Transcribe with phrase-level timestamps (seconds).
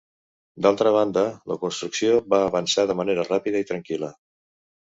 [0.65, 4.13] D'altra banda, la construcció va avançar de manera ràpida i tranquil·la.